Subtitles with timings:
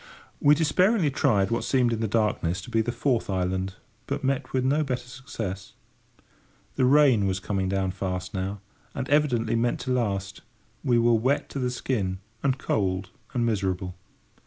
[0.39, 3.75] We despairingly tried what seemed in the darkness to be the fourth island,
[4.07, 5.73] but met with no better success.
[6.75, 8.61] The rain was coming down fast now,
[8.95, 10.41] and evidently meant to last.
[10.83, 13.93] We were wet to the skin, and cold and miserable.